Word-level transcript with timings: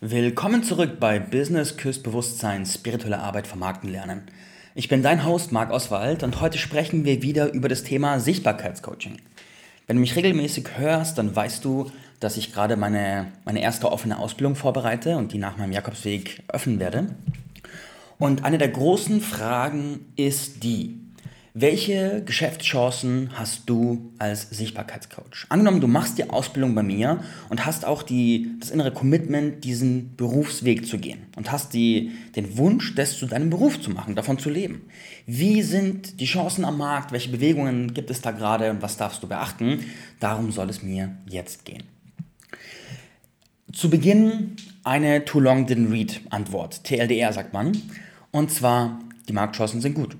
Willkommen 0.00 0.62
zurück 0.62 1.00
bei 1.00 1.18
Business 1.18 1.76
Küsst 1.76 2.04
Bewusstsein, 2.04 2.64
spirituelle 2.64 3.18
Arbeit 3.18 3.48
vermarkten 3.48 3.90
lernen. 3.90 4.22
Ich 4.76 4.86
bin 4.86 5.02
dein 5.02 5.26
Host 5.26 5.50
Marc 5.50 5.72
Oswald 5.72 6.22
und 6.22 6.40
heute 6.40 6.56
sprechen 6.56 7.04
wir 7.04 7.20
wieder 7.20 7.52
über 7.52 7.68
das 7.68 7.82
Thema 7.82 8.20
Sichtbarkeitscoaching. 8.20 9.20
Wenn 9.88 9.96
du 9.96 10.00
mich 10.00 10.14
regelmäßig 10.14 10.68
hörst, 10.76 11.18
dann 11.18 11.34
weißt 11.34 11.64
du, 11.64 11.90
dass 12.20 12.36
ich 12.36 12.52
gerade 12.52 12.76
meine, 12.76 13.32
meine 13.44 13.60
erste 13.60 13.90
offene 13.90 14.20
Ausbildung 14.20 14.54
vorbereite 14.54 15.16
und 15.16 15.32
die 15.32 15.38
nach 15.38 15.56
meinem 15.56 15.72
Jakobsweg 15.72 16.44
öffnen 16.46 16.78
werde. 16.78 17.16
Und 18.20 18.44
eine 18.44 18.58
der 18.58 18.68
großen 18.68 19.20
Fragen 19.20 20.12
ist 20.14 20.62
die, 20.62 21.00
welche 21.60 22.22
Geschäftschancen 22.24 23.30
hast 23.34 23.68
du 23.68 24.12
als 24.18 24.48
Sichtbarkeitscoach? 24.50 25.46
Angenommen, 25.48 25.80
du 25.80 25.88
machst 25.88 26.16
die 26.18 26.30
Ausbildung 26.30 26.74
bei 26.74 26.84
mir 26.84 27.24
und 27.48 27.66
hast 27.66 27.84
auch 27.84 28.02
die, 28.02 28.52
das 28.60 28.70
innere 28.70 28.92
Commitment, 28.92 29.64
diesen 29.64 30.14
Berufsweg 30.16 30.86
zu 30.86 30.98
gehen 30.98 31.26
und 31.36 31.50
hast 31.50 31.74
die, 31.74 32.12
den 32.36 32.56
Wunsch, 32.58 32.94
das 32.94 33.18
zu 33.18 33.26
deinem 33.26 33.50
Beruf 33.50 33.80
zu 33.80 33.90
machen, 33.90 34.14
davon 34.14 34.38
zu 34.38 34.50
leben. 34.50 34.82
Wie 35.26 35.62
sind 35.62 36.20
die 36.20 36.26
Chancen 36.26 36.64
am 36.64 36.78
Markt? 36.78 37.10
Welche 37.10 37.30
Bewegungen 37.30 37.92
gibt 37.92 38.10
es 38.10 38.20
da 38.20 38.30
gerade 38.30 38.70
und 38.70 38.80
was 38.80 38.96
darfst 38.96 39.22
du 39.22 39.26
beachten? 39.26 39.84
Darum 40.20 40.52
soll 40.52 40.70
es 40.70 40.82
mir 40.82 41.16
jetzt 41.28 41.64
gehen. 41.64 41.82
Zu 43.72 43.90
Beginn 43.90 44.56
eine 44.84 45.24
Too 45.24 45.40
Long 45.40 45.66
Didn't 45.66 45.90
Read 45.90 46.20
Antwort, 46.30 46.84
TLDR 46.84 47.32
sagt 47.32 47.52
man. 47.52 47.72
Und 48.30 48.52
zwar, 48.52 49.00
die 49.28 49.32
Marktchancen 49.32 49.80
sind 49.80 49.94
gut 49.94 50.16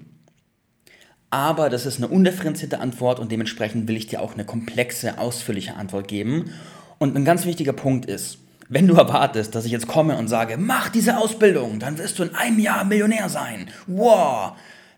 aber 1.30 1.68
das 1.68 1.86
ist 1.86 1.98
eine 1.98 2.08
undifferenzierte 2.08 2.80
Antwort 2.80 3.20
und 3.20 3.30
dementsprechend 3.30 3.88
will 3.88 3.96
ich 3.96 4.06
dir 4.06 4.22
auch 4.22 4.34
eine 4.34 4.44
komplexe, 4.44 5.18
ausführliche 5.18 5.76
Antwort 5.76 6.08
geben. 6.08 6.50
Und 6.98 7.16
ein 7.16 7.24
ganz 7.24 7.44
wichtiger 7.44 7.74
Punkt 7.74 8.06
ist, 8.06 8.38
wenn 8.68 8.86
du 8.86 8.94
erwartest, 8.94 9.54
dass 9.54 9.64
ich 9.64 9.72
jetzt 9.72 9.86
komme 9.86 10.16
und 10.16 10.28
sage, 10.28 10.56
mach 10.58 10.88
diese 10.88 11.18
Ausbildung, 11.18 11.78
dann 11.78 11.98
wirst 11.98 12.18
du 12.18 12.24
in 12.24 12.34
einem 12.34 12.58
Jahr 12.58 12.84
Millionär 12.84 13.28
sein. 13.28 13.68
Wow, 13.86 14.52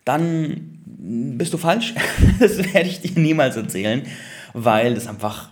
dann 0.05 0.79
bist 0.87 1.53
du 1.53 1.59
falsch. 1.59 1.95
Das 2.41 2.59
werde 2.59 2.89
ich 2.89 3.01
dir 3.01 3.21
niemals 3.21 3.57
erzählen, 3.57 4.03
weil 4.55 4.95
das 4.95 5.07
einfach 5.07 5.51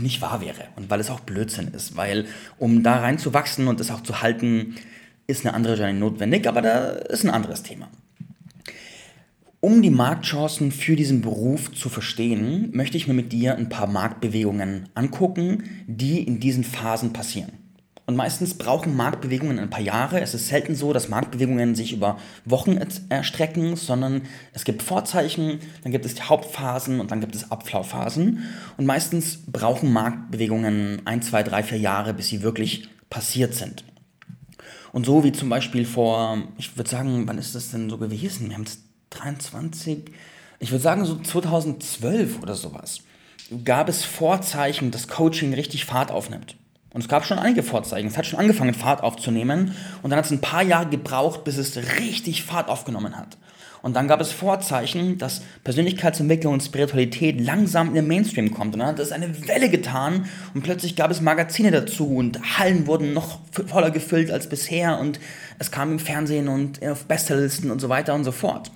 nicht 0.00 0.22
wahr 0.22 0.40
wäre 0.40 0.64
und 0.76 0.88
weil 0.90 1.00
es 1.00 1.10
auch 1.10 1.20
Blödsinn 1.20 1.68
ist. 1.68 1.96
Weil 1.96 2.26
um 2.58 2.82
da 2.82 2.96
reinzuwachsen 3.00 3.68
und 3.68 3.80
das 3.80 3.90
auch 3.90 4.02
zu 4.02 4.22
halten, 4.22 4.76
ist 5.26 5.44
eine 5.44 5.54
andere 5.54 5.76
Journey 5.76 5.98
notwendig, 5.98 6.48
aber 6.48 6.62
da 6.62 6.88
ist 6.90 7.24
ein 7.24 7.30
anderes 7.30 7.62
Thema. 7.62 7.88
Um 9.64 9.80
die 9.80 9.90
Marktchancen 9.90 10.72
für 10.72 10.96
diesen 10.96 11.20
Beruf 11.20 11.72
zu 11.72 11.88
verstehen, 11.88 12.70
möchte 12.72 12.96
ich 12.96 13.06
mir 13.06 13.14
mit 13.14 13.30
dir 13.30 13.54
ein 13.54 13.68
paar 13.68 13.86
Marktbewegungen 13.86 14.88
angucken, 14.94 15.62
die 15.86 16.20
in 16.20 16.40
diesen 16.40 16.64
Phasen 16.64 17.12
passieren. 17.12 17.52
Und 18.04 18.16
meistens 18.16 18.54
brauchen 18.54 18.96
Marktbewegungen 18.96 19.60
ein 19.60 19.70
paar 19.70 19.80
Jahre. 19.80 20.20
Es 20.20 20.34
ist 20.34 20.48
selten 20.48 20.74
so, 20.74 20.92
dass 20.92 21.08
Marktbewegungen 21.08 21.76
sich 21.76 21.92
über 21.92 22.18
Wochen 22.44 22.76
erstrecken, 23.08 23.76
sondern 23.76 24.22
es 24.52 24.64
gibt 24.64 24.82
Vorzeichen, 24.82 25.60
dann 25.84 25.92
gibt 25.92 26.06
es 26.06 26.16
die 26.16 26.22
Hauptphasen 26.22 26.98
und 26.98 27.12
dann 27.12 27.20
gibt 27.20 27.36
es 27.36 27.52
Abflauphasen. 27.52 28.42
Und 28.76 28.86
meistens 28.86 29.44
brauchen 29.46 29.92
Marktbewegungen 29.92 31.02
ein, 31.04 31.22
zwei, 31.22 31.44
drei, 31.44 31.62
vier 31.62 31.78
Jahre, 31.78 32.14
bis 32.14 32.26
sie 32.26 32.42
wirklich 32.42 32.88
passiert 33.10 33.54
sind. 33.54 33.84
Und 34.90 35.06
so 35.06 35.22
wie 35.22 35.30
zum 35.30 35.48
Beispiel 35.48 35.84
vor, 35.84 36.48
ich 36.58 36.76
würde 36.76 36.90
sagen, 36.90 37.28
wann 37.28 37.38
ist 37.38 37.54
das 37.54 37.70
denn 37.70 37.88
so 37.88 37.96
gewesen? 37.96 38.48
Wir 38.48 38.56
haben 38.56 38.66
23, 39.12 40.04
ich 40.58 40.70
würde 40.70 40.82
sagen 40.82 41.04
so 41.04 41.18
2012 41.18 42.42
oder 42.42 42.54
sowas, 42.54 43.00
gab 43.64 43.88
es 43.88 44.04
Vorzeichen, 44.04 44.90
dass 44.90 45.08
Coaching 45.08 45.54
richtig 45.54 45.84
Fahrt 45.84 46.10
aufnimmt. 46.10 46.56
Und 46.92 47.00
es 47.00 47.08
gab 47.08 47.24
schon 47.24 47.38
einige 47.38 47.62
Vorzeichen. 47.62 48.08
Es 48.08 48.18
hat 48.18 48.26
schon 48.26 48.38
angefangen, 48.38 48.74
Fahrt 48.74 49.02
aufzunehmen. 49.02 49.74
Und 50.02 50.10
dann 50.10 50.18
hat 50.18 50.26
es 50.26 50.30
ein 50.30 50.42
paar 50.42 50.62
Jahre 50.62 50.90
gebraucht, 50.90 51.42
bis 51.44 51.56
es 51.56 51.76
richtig 51.98 52.42
Fahrt 52.42 52.68
aufgenommen 52.68 53.16
hat. 53.16 53.38
Und 53.82 53.96
dann 53.96 54.06
gab 54.06 54.20
es 54.20 54.30
Vorzeichen, 54.30 55.18
dass 55.18 55.42
Persönlichkeitsentwicklung 55.64 56.52
und 56.52 56.62
Spiritualität 56.62 57.40
langsam 57.40 57.88
in 57.88 57.94
den 57.94 58.06
Mainstream 58.06 58.52
kommt. 58.52 58.74
Und 58.74 58.80
dann 58.80 58.88
hat 58.88 59.00
es 59.00 59.10
eine 59.10 59.48
Welle 59.48 59.70
getan 59.70 60.26
und 60.54 60.62
plötzlich 60.62 60.94
gab 60.94 61.10
es 61.10 61.20
Magazine 61.20 61.72
dazu 61.72 62.14
und 62.14 62.58
Hallen 62.58 62.86
wurden 62.86 63.12
noch 63.12 63.40
voller 63.66 63.90
gefüllt 63.90 64.30
als 64.30 64.48
bisher 64.48 65.00
und 65.00 65.18
es 65.58 65.72
kam 65.72 65.90
im 65.90 65.98
Fernsehen 65.98 66.46
und 66.46 66.84
auf 66.86 67.06
Bestsellerlisten 67.06 67.72
und 67.72 67.80
so 67.80 67.88
weiter 67.88 68.14
und 68.14 68.22
so 68.22 68.30
fort. 68.30 68.70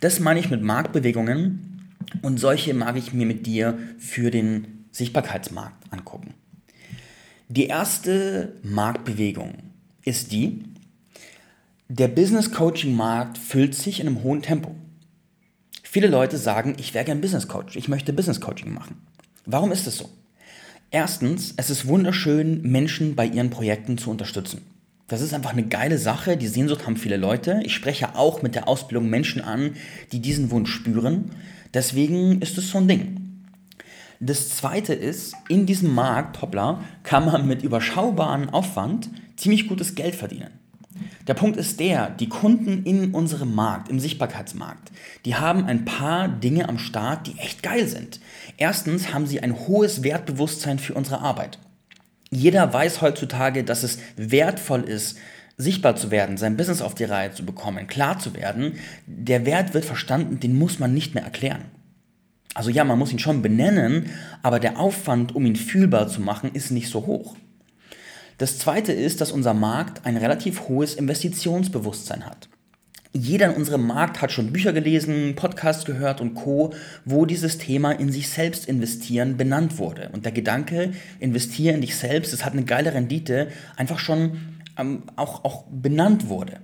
Das 0.00 0.20
meine 0.20 0.40
ich 0.40 0.50
mit 0.50 0.62
Marktbewegungen 0.62 1.94
und 2.22 2.38
solche 2.38 2.72
mag 2.74 2.96
ich 2.96 3.12
mir 3.12 3.26
mit 3.26 3.46
dir 3.46 3.78
für 3.98 4.30
den 4.30 4.86
Sichtbarkeitsmarkt 4.92 5.92
angucken. 5.92 6.34
Die 7.48 7.66
erste 7.66 8.56
Marktbewegung 8.62 9.54
ist 10.02 10.32
die, 10.32 10.64
der 11.88 12.08
Business 12.08 12.52
Coaching 12.52 12.94
Markt 12.94 13.38
füllt 13.38 13.74
sich 13.74 14.00
in 14.00 14.06
einem 14.06 14.22
hohen 14.22 14.42
Tempo. 14.42 14.74
Viele 15.82 16.08
Leute 16.08 16.36
sagen, 16.36 16.76
ich 16.78 16.92
wäre 16.92 17.06
gern 17.06 17.22
Business 17.22 17.48
Coach, 17.48 17.76
ich 17.76 17.88
möchte 17.88 18.12
Business 18.12 18.40
Coaching 18.40 18.74
machen. 18.74 18.98
Warum 19.46 19.72
ist 19.72 19.86
es 19.86 19.96
so? 19.96 20.10
Erstens, 20.90 21.54
es 21.56 21.70
ist 21.70 21.86
wunderschön, 21.86 22.62
Menschen 22.62 23.16
bei 23.16 23.26
ihren 23.26 23.50
Projekten 23.50 23.96
zu 23.96 24.10
unterstützen. 24.10 24.60
Das 25.08 25.22
ist 25.22 25.32
einfach 25.32 25.52
eine 25.52 25.66
geile 25.66 25.96
Sache. 25.96 26.36
Die 26.36 26.48
Sehnsucht 26.48 26.86
haben 26.86 26.98
viele 26.98 27.16
Leute. 27.16 27.60
Ich 27.64 27.74
spreche 27.74 28.14
auch 28.14 28.42
mit 28.42 28.54
der 28.54 28.68
Ausbildung 28.68 29.08
Menschen 29.08 29.40
an, 29.40 29.72
die 30.12 30.20
diesen 30.20 30.50
Wunsch 30.50 30.70
spüren. 30.70 31.30
Deswegen 31.72 32.42
ist 32.42 32.58
es 32.58 32.70
so 32.70 32.78
ein 32.78 32.88
Ding. 32.88 33.24
Das 34.20 34.50
zweite 34.50 34.92
ist, 34.92 35.34
in 35.48 35.64
diesem 35.64 35.94
Markt, 35.94 36.42
hoppla, 36.42 36.84
kann 37.04 37.24
man 37.24 37.46
mit 37.46 37.62
überschaubarem 37.62 38.50
Aufwand 38.50 39.08
ziemlich 39.36 39.66
gutes 39.66 39.94
Geld 39.94 40.14
verdienen. 40.14 40.50
Der 41.26 41.34
Punkt 41.34 41.56
ist 41.56 41.80
der, 41.80 42.10
die 42.10 42.28
Kunden 42.28 42.82
in 42.84 43.14
unserem 43.14 43.54
Markt, 43.54 43.88
im 43.88 44.00
Sichtbarkeitsmarkt, 44.00 44.90
die 45.24 45.36
haben 45.36 45.64
ein 45.64 45.84
paar 45.84 46.28
Dinge 46.28 46.68
am 46.68 46.78
Start, 46.78 47.28
die 47.28 47.38
echt 47.38 47.62
geil 47.62 47.86
sind. 47.86 48.20
Erstens 48.56 49.14
haben 49.14 49.26
sie 49.26 49.40
ein 49.40 49.56
hohes 49.56 50.02
Wertbewusstsein 50.02 50.78
für 50.78 50.94
unsere 50.94 51.20
Arbeit. 51.20 51.58
Jeder 52.30 52.72
weiß 52.72 53.00
heutzutage, 53.00 53.64
dass 53.64 53.82
es 53.82 53.98
wertvoll 54.16 54.82
ist, 54.82 55.18
sichtbar 55.56 55.96
zu 55.96 56.10
werden, 56.10 56.36
sein 56.36 56.56
Business 56.56 56.82
auf 56.82 56.94
die 56.94 57.04
Reihe 57.04 57.32
zu 57.32 57.44
bekommen, 57.44 57.86
klar 57.86 58.18
zu 58.18 58.34
werden. 58.34 58.74
Der 59.06 59.44
Wert 59.44 59.74
wird 59.74 59.84
verstanden, 59.84 60.38
den 60.40 60.56
muss 60.56 60.78
man 60.78 60.94
nicht 60.94 61.14
mehr 61.14 61.24
erklären. 61.24 61.64
Also 62.54 62.70
ja, 62.70 62.84
man 62.84 62.98
muss 62.98 63.12
ihn 63.12 63.18
schon 63.18 63.42
benennen, 63.42 64.10
aber 64.42 64.60
der 64.60 64.78
Aufwand, 64.78 65.34
um 65.34 65.44
ihn 65.46 65.56
fühlbar 65.56 66.08
zu 66.08 66.20
machen, 66.20 66.50
ist 66.52 66.70
nicht 66.70 66.88
so 66.88 67.06
hoch. 67.06 67.36
Das 68.38 68.58
Zweite 68.58 68.92
ist, 68.92 69.20
dass 69.20 69.32
unser 69.32 69.54
Markt 69.54 70.06
ein 70.06 70.16
relativ 70.16 70.68
hohes 70.68 70.94
Investitionsbewusstsein 70.94 72.24
hat. 72.24 72.48
Jeder 73.12 73.46
in 73.46 73.56
unserem 73.56 73.86
Markt 73.86 74.20
hat 74.20 74.32
schon 74.32 74.52
Bücher 74.52 74.74
gelesen, 74.74 75.34
Podcasts 75.34 75.86
gehört 75.86 76.20
und 76.20 76.34
Co., 76.34 76.74
wo 77.06 77.24
dieses 77.24 77.56
Thema 77.56 77.92
in 77.92 78.12
sich 78.12 78.28
selbst 78.28 78.66
investieren 78.66 79.38
benannt 79.38 79.78
wurde. 79.78 80.10
Und 80.12 80.26
der 80.26 80.32
Gedanke, 80.32 80.92
investiere 81.18 81.74
in 81.74 81.80
dich 81.80 81.96
selbst, 81.96 82.34
das 82.34 82.44
hat 82.44 82.52
eine 82.52 82.64
geile 82.64 82.92
Rendite, 82.92 83.48
einfach 83.76 83.98
schon 83.98 84.60
ähm, 84.76 85.04
auch, 85.16 85.44
auch 85.44 85.64
benannt 85.70 86.28
wurde. 86.28 86.60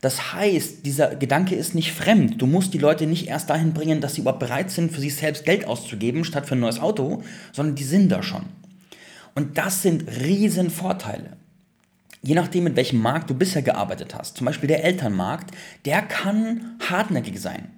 Das 0.00 0.34
heißt, 0.34 0.84
dieser 0.84 1.14
Gedanke 1.14 1.54
ist 1.54 1.76
nicht 1.76 1.92
fremd. 1.92 2.42
Du 2.42 2.46
musst 2.46 2.74
die 2.74 2.78
Leute 2.78 3.06
nicht 3.06 3.28
erst 3.28 3.48
dahin 3.48 3.72
bringen, 3.72 4.00
dass 4.00 4.14
sie 4.14 4.22
überhaupt 4.22 4.40
bereit 4.40 4.70
sind, 4.70 4.92
für 4.92 5.00
sich 5.00 5.14
selbst 5.14 5.44
Geld 5.44 5.66
auszugeben, 5.66 6.24
statt 6.24 6.46
für 6.46 6.56
ein 6.56 6.60
neues 6.60 6.80
Auto, 6.80 7.22
sondern 7.52 7.76
die 7.76 7.84
sind 7.84 8.10
da 8.10 8.22
schon. 8.22 8.44
Und 9.34 9.58
das 9.58 9.82
sind 9.82 10.04
riesen 10.20 10.70
Vorteile 10.70 11.36
je 12.24 12.34
nachdem, 12.34 12.64
mit 12.64 12.76
welchem 12.76 13.00
Markt 13.00 13.30
du 13.30 13.34
bisher 13.34 13.62
gearbeitet 13.62 14.14
hast, 14.14 14.36
zum 14.36 14.46
Beispiel 14.46 14.68
der 14.68 14.84
Elternmarkt, 14.84 15.54
der 15.84 16.02
kann 16.02 16.76
hartnäckig 16.80 17.40
sein. 17.40 17.68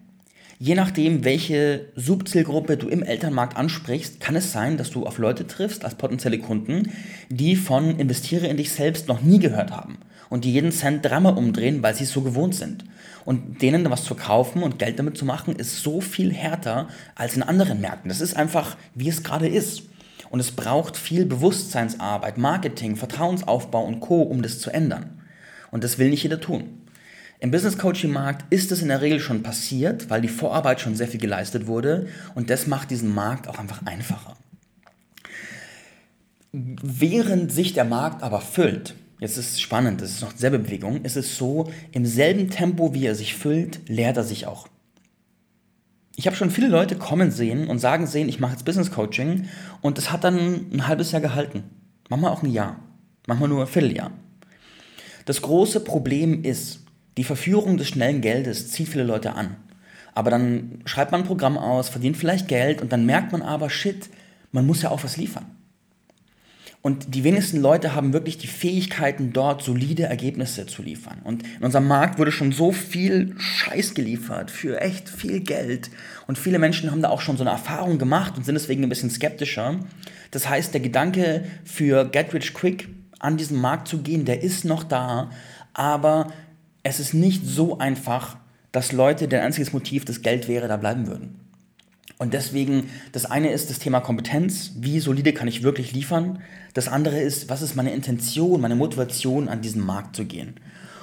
Je 0.59 0.75
nachdem, 0.75 1.25
welche 1.25 1.89
Subzielgruppe 1.97 2.79
du 2.79 2.89
im 2.89 3.03
Elternmarkt 3.03 3.59
ansprichst, 3.59 4.21
kann 4.21 4.37
es 4.37 4.53
sein, 4.53 4.79
dass 4.79 4.91
du 4.91 5.05
auf 5.05 5.19
Leute 5.19 5.47
triffst 5.47 5.85
als 5.85 5.97
potenzielle 5.97 6.39
Kunden, 6.39 6.93
die 7.29 7.57
von 7.57 7.99
investiere 7.99 8.47
in 8.47 8.57
dich 8.57 8.73
selbst 8.73 9.07
noch 9.09 9.21
nie 9.21 9.39
gehört 9.39 9.71
haben 9.71 9.99
und 10.31 10.45
die 10.45 10.53
jeden 10.53 10.73
Cent 10.73 11.05
dreimal 11.05 11.37
umdrehen, 11.37 11.83
weil 11.83 11.95
sie 11.95 12.05
es 12.05 12.13
so 12.13 12.23
gewohnt 12.23 12.55
sind. 12.55 12.85
Und 13.27 13.61
denen 13.61 13.91
was 13.91 14.05
zu 14.05 14.15
kaufen 14.15 14.63
und 14.63 14.79
Geld 14.79 14.99
damit 14.99 15.19
zu 15.19 15.25
machen, 15.25 15.57
ist 15.57 15.83
so 15.83 16.01
viel 16.01 16.33
härter 16.33 16.89
als 17.17 17.37
in 17.37 17.43
anderen 17.43 17.81
Märkten. 17.81 18.09
Das 18.09 18.21
ist 18.21 18.37
einfach, 18.37 18.77
wie 18.95 19.09
es 19.09 19.23
gerade 19.23 19.49
ist. 19.49 19.83
Und 20.31 20.41
es 20.41 20.53
braucht 20.53 20.97
viel 20.97 21.27
Bewusstseinsarbeit, 21.27 22.39
Marketing, 22.39 22.97
Vertrauensaufbau 22.97 23.85
und 23.85 24.01
Co., 24.01 24.23
um 24.23 24.43
das 24.43 24.59
zu 24.59 24.71
ändern. 24.71 25.23
Und 25.71 25.85
das 25.85 25.99
will 25.99 26.11
nicht 26.11 26.23
jeder 26.23 26.41
tun. 26.41 26.87
Im 27.39 27.51
Business 27.51 27.77
Coaching 27.77 28.13
Markt 28.13 28.51
ist 28.51 28.73
es 28.73 28.81
in 28.81 28.89
der 28.89 29.03
Regel 29.03 29.21
schon 29.21 29.43
passiert, 29.43 30.09
weil 30.09 30.23
die 30.23 30.29
Vorarbeit 30.29 30.81
schon 30.81 30.97
sehr 30.97 31.07
viel 31.07 31.21
geleistet 31.21 31.67
wurde 31.67 32.09
und 32.35 32.49
das 32.49 32.67
macht 32.67 32.91
diesen 32.91 33.15
Markt 33.15 33.47
auch 33.47 33.59
einfach 33.59 33.85
einfacher. 33.85 34.37
Während 36.53 37.53
sich 37.53 37.75
der 37.75 37.85
Markt 37.85 38.23
aber 38.23 38.41
füllt, 38.41 38.95
jetzt 39.21 39.37
ist 39.37 39.53
es 39.53 39.61
spannend, 39.61 40.01
das 40.01 40.13
ist 40.13 40.23
noch 40.23 40.33
dieselbe 40.33 40.59
Bewegung, 40.59 41.03
ist 41.05 41.17
es 41.17 41.37
so, 41.37 41.71
im 41.93 42.07
selben 42.07 42.49
Tempo, 42.49 42.95
wie 42.95 43.05
er 43.05 43.15
sich 43.15 43.35
füllt, 43.35 43.87
leert 43.87 44.17
er 44.17 44.25
sich 44.25 44.47
auch. 44.47 44.67
Ich 46.19 46.27
habe 46.27 46.35
schon 46.35 46.51
viele 46.51 46.69
Leute 46.69 46.97
kommen 46.97 47.31
sehen 47.31 47.69
und 47.69 47.79
sagen 47.79 48.07
sehen, 48.07 48.31
ich 48.31 48.41
mache 48.41 48.53
jetzt 48.53 48.65
Business 48.65 48.91
Coaching 48.91 49.49
und 49.83 49.99
es 49.99 50.11
hat 50.11 50.25
dann 50.25 50.67
ein 50.73 50.89
halbes 50.89 51.13
Jahr 51.13 51.21
gehalten. 51.21 51.65
Manchmal 52.09 52.31
auch 52.31 52.43
ein 52.43 52.51
Jahr. 52.51 52.81
Manchmal 53.27 53.51
nur 53.51 53.61
ein 53.61 53.67
Vierteljahr. 53.67 54.11
Das 55.27 55.43
große 55.43 55.81
Problem 55.81 56.43
ist, 56.43 56.87
die 57.19 57.25
Verführung 57.25 57.77
des 57.77 57.89
schnellen 57.89 58.23
Geldes 58.23 58.71
zieht 58.71 58.89
viele 58.89 59.05
Leute 59.05 59.35
an. 59.35 59.57
Aber 60.15 60.31
dann 60.31 60.81
schreibt 60.87 61.13
man 61.13 61.21
ein 61.21 61.27
Programm 61.27 61.59
aus, 61.59 61.91
verdient 61.91 62.17
vielleicht 62.17 62.49
Geld 62.49 62.81
und 62.81 62.93
dann 62.93 63.05
merkt 63.05 63.33
man 63.33 63.43
aber, 63.43 63.69
shit, 63.69 64.09
man 64.53 64.67
muss 64.67 64.81
ja 64.81 64.91
auch 64.91 65.05
was 65.05 65.19
liefern. 65.19 65.45
Und 66.87 67.17
die 67.17 67.25
wenigsten 67.25 67.61
Leute 67.61 67.97
haben 67.97 68.13
wirklich 68.13 68.39
die 68.39 68.47
Fähigkeiten, 68.47 69.33
dort 69.33 69.61
solide 69.61 70.05
Ergebnisse 70.05 70.67
zu 70.67 70.83
liefern. 70.83 71.19
Und 71.25 71.43
in 71.43 71.65
unserem 71.65 71.89
Markt 71.89 72.17
wurde 72.17 72.31
schon 72.31 72.53
so 72.53 72.71
viel 72.71 73.35
Scheiß 73.39 73.95
geliefert 73.95 74.53
für 74.53 74.81
echt 74.81 75.09
viel 75.09 75.41
Geld. 75.41 75.91
Und 76.29 76.39
viele 76.39 76.61
Menschen 76.61 76.93
haben 76.93 77.03
da 77.03 77.09
auch 77.09 77.23
schon 77.23 77.37
so 77.37 77.43
eine 77.43 77.51
Erfahrung 77.51 77.99
gemacht 77.99 78.35
und 78.37 78.47
sind 78.47 78.55
deswegen 78.55 78.85
ein 78.85 78.89
bisschen 78.89 79.11
skeptischer. 79.11 79.81
Das 80.31 80.49
heißt, 80.49 80.75
der 80.75 80.81
Gedanke 80.81 81.47
für 81.65 82.05
Get 82.05 82.33
Rich 82.33 82.55
Quick 82.55 82.89
an 83.19 83.37
diesen 83.37 83.61
Markt 83.61 83.89
zu 83.89 83.99
gehen, 84.03 84.25
der 84.25 84.45
ist 84.45 84.65
noch 84.65 84.85
da. 84.85 85.31
Aber 85.75 86.29
es 86.85 87.01
ist 87.01 87.15
nicht 87.15 87.45
so 87.45 87.79
einfach, 87.79 88.37
dass 88.71 88.93
Leute, 88.93 89.27
deren 89.27 89.47
einziges 89.47 89.73
Motiv 89.73 90.05
das 90.05 90.23
Geld 90.23 90.47
wäre, 90.47 90.69
da 90.69 90.77
bleiben 90.77 91.09
würden. 91.09 91.46
Und 92.19 92.33
deswegen, 92.33 92.91
das 93.13 93.27
eine 93.27 93.51
ist 93.51 93.69
das 93.69 93.79
Thema 93.79 94.01
Kompetenz, 94.01 94.73
wie 94.77 95.01
solide 95.01 95.33
kann 95.33 95.49
ich 95.49 95.63
wirklich 95.63 95.93
liefern. 95.93 96.41
Das 96.73 96.89
andere 96.89 97.21
ist, 97.21 97.51
was 97.51 97.63
ist 97.63 97.77
meine 97.77 97.93
Intention, 97.93 98.61
meine 98.61 98.77
Motivation, 98.77 99.49
an 99.49 99.61
diesen 99.61 99.85
Markt 99.85 100.17
zu 100.17 100.25
gehen. 100.25 100.55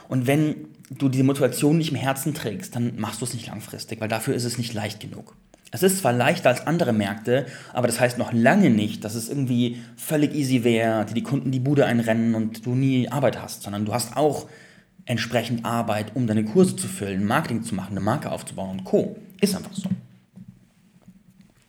Und 0.10 0.26
wenn 0.26 0.56
du 0.90 1.10
diese 1.10 1.24
Motivation 1.24 1.78
nicht 1.78 1.92
im 1.92 1.98
Herzen 1.98 2.34
trägst, 2.34 2.76
dann 2.76 3.00
machst 3.00 3.22
du 3.22 3.26
es 3.26 3.34
nicht 3.34 3.48
langfristig, 3.48 4.02
weil 4.02 4.08
dafür 4.08 4.34
ist 4.34 4.44
es 4.44 4.58
nicht 4.58 4.74
leicht 4.74 5.00
genug. 5.00 5.36
Es 5.72 5.82
ist 5.82 6.00
zwar 6.00 6.14
leichter 6.14 6.50
als 6.50 6.68
andere 6.68 6.94
Märkte, 6.94 7.48
aber 7.74 7.88
das 7.88 8.00
heißt 8.00 8.20
noch 8.20 8.32
lange 8.32 8.70
nicht, 8.70 9.04
dass 9.04 9.16
es 9.16 9.28
irgendwie 9.28 9.78
völlig 9.96 10.36
easy 10.36 10.64
wäre, 10.64 11.06
die 11.06 11.24
Kunden 11.24 11.50
die 11.50 11.60
Bude 11.60 11.88
einrennen 11.88 12.36
und 12.36 12.66
du 12.66 12.76
nie 12.76 13.10
Arbeit 13.10 13.42
hast, 13.42 13.64
sondern 13.64 13.86
du 13.86 13.94
hast 13.94 14.16
auch 14.16 14.48
entsprechend 15.06 15.66
Arbeit, 15.66 16.16
um 16.16 16.28
deine 16.28 16.46
Kurse 16.46 16.76
zu 16.76 16.88
füllen, 16.88 17.26
Marketing 17.26 17.64
zu 17.64 17.74
machen, 17.74 17.92
eine 17.92 18.02
Marke 18.02 18.32
aufzubauen 18.32 18.80
und 18.80 18.84
Co. 18.84 19.16
Ist 19.42 19.56
einfach 19.56 19.74
so. 19.74 19.90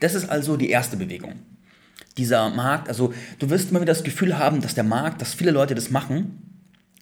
Das 0.05 0.15
ist 0.15 0.29
also 0.29 0.59
die 0.59 0.69
erste 0.69 0.99
Bewegung. 0.99 1.33
Dieser 2.19 2.51
Markt, 2.51 2.91
also 2.91 3.15
du 3.39 3.49
wirst 3.49 3.71
immer 3.71 3.81
wieder 3.81 3.95
das 3.95 4.05
Gefühl 4.05 4.37
haben, 4.37 4.61
dass 4.61 4.75
der 4.75 4.85
Markt, 4.85 5.23
dass 5.23 5.33
viele 5.33 5.51
Leute 5.51 5.75
das 5.75 5.91
machen, 5.91 6.61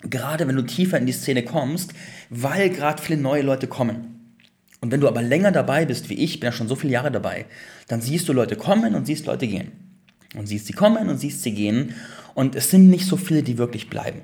gerade 0.08 0.46
wenn 0.46 0.54
du 0.54 0.62
tiefer 0.62 0.98
in 0.98 1.06
die 1.06 1.12
Szene 1.12 1.42
kommst, 1.42 1.94
weil 2.30 2.70
gerade 2.70 3.02
viele 3.02 3.20
neue 3.20 3.42
Leute 3.42 3.66
kommen. 3.66 4.36
Und 4.80 4.92
wenn 4.92 5.00
du 5.00 5.08
aber 5.08 5.20
länger 5.20 5.50
dabei 5.50 5.84
bist, 5.84 6.10
wie 6.10 6.14
ich, 6.14 6.38
bin 6.38 6.46
ja 6.46 6.52
schon 6.52 6.68
so 6.68 6.76
viele 6.76 6.92
Jahre 6.92 7.10
dabei, 7.10 7.46
dann 7.88 8.00
siehst 8.00 8.28
du 8.28 8.32
Leute 8.32 8.54
kommen 8.54 8.94
und 8.94 9.04
siehst 9.04 9.26
Leute 9.26 9.48
gehen. 9.48 9.72
Und 10.36 10.46
siehst 10.46 10.66
sie 10.66 10.72
kommen 10.72 11.08
und 11.08 11.18
siehst 11.18 11.42
sie 11.42 11.54
gehen. 11.54 11.96
Und 12.34 12.54
es 12.54 12.70
sind 12.70 12.88
nicht 12.88 13.06
so 13.06 13.16
viele, 13.16 13.42
die 13.42 13.58
wirklich 13.58 13.90
bleiben. 13.90 14.20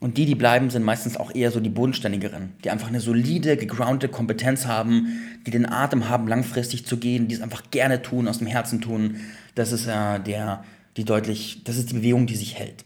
Und 0.00 0.16
die, 0.16 0.24
die 0.24 0.34
bleiben, 0.34 0.70
sind 0.70 0.82
meistens 0.82 1.18
auch 1.18 1.34
eher 1.34 1.50
so 1.50 1.60
die 1.60 1.68
bodenständigeren, 1.68 2.54
die 2.64 2.70
einfach 2.70 2.88
eine 2.88 3.00
solide, 3.00 3.58
gegroundete 3.58 4.10
Kompetenz 4.10 4.64
haben, 4.64 5.20
die 5.46 5.50
den 5.50 5.66
Atem 5.66 6.08
haben, 6.08 6.26
langfristig 6.26 6.86
zu 6.86 6.96
gehen, 6.96 7.28
die 7.28 7.34
es 7.34 7.42
einfach 7.42 7.70
gerne 7.70 8.00
tun, 8.00 8.26
aus 8.26 8.38
dem 8.38 8.46
Herzen 8.46 8.80
tun. 8.80 9.16
Das 9.54 9.72
ist 9.72 9.86
äh, 9.86 10.18
der, 10.18 10.64
die 10.96 11.04
deutlich, 11.04 11.64
das 11.64 11.76
ist 11.76 11.90
die 11.90 11.94
Bewegung, 11.96 12.26
die 12.26 12.36
sich 12.36 12.58
hält. 12.58 12.84